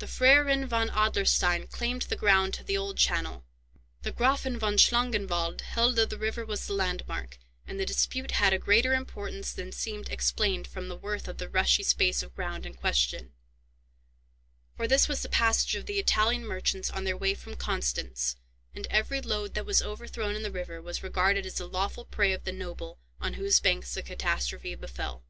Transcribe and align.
The 0.00 0.06
Freiherren 0.06 0.66
von 0.66 0.90
Adlerstein 0.90 1.66
claimed 1.66 2.02
the 2.02 2.14
ground 2.16 2.52
to 2.52 2.62
the 2.62 2.76
old 2.76 2.98
channel, 2.98 3.46
the 4.02 4.12
Graffen 4.12 4.58
von 4.58 4.76
Schlangenwald 4.76 5.62
held 5.62 5.96
that 5.96 6.10
the 6.10 6.18
river 6.18 6.44
was 6.44 6.66
the 6.66 6.74
landmark; 6.74 7.38
and 7.66 7.80
the 7.80 7.86
dispute 7.86 8.32
had 8.32 8.52
a 8.52 8.58
greater 8.58 8.92
importance 8.92 9.50
than 9.54 9.72
seemed 9.72 10.10
explained 10.10 10.66
from 10.66 10.88
the 10.88 10.96
worth 10.98 11.26
of 11.26 11.38
the 11.38 11.48
rushy 11.48 11.82
space 11.82 12.22
of 12.22 12.34
ground 12.34 12.66
in 12.66 12.74
question, 12.74 13.32
for 14.76 14.86
this 14.86 15.08
was 15.08 15.22
the 15.22 15.28
passage 15.30 15.74
of 15.74 15.86
the 15.86 15.98
Italian 15.98 16.44
merchants 16.46 16.90
on 16.90 17.04
their 17.04 17.16
way 17.16 17.32
from 17.32 17.54
Constance, 17.56 18.36
and 18.74 18.86
every 18.90 19.22
load 19.22 19.54
that 19.54 19.64
was 19.64 19.80
overthrown 19.80 20.36
in 20.36 20.42
the 20.42 20.52
river 20.52 20.82
was 20.82 21.02
regarded 21.02 21.46
as 21.46 21.54
the 21.54 21.66
lawful 21.66 22.04
prey 22.04 22.34
of 22.34 22.44
the 22.44 22.52
noble 22.52 22.98
on 23.22 23.32
whose 23.40 23.58
banks 23.58 23.94
the 23.94 24.02
catastrophe 24.02 24.74
befell. 24.74 25.24